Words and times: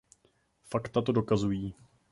Fakta 0.63 1.01
to 1.01 1.11
dokazují. 1.13 1.75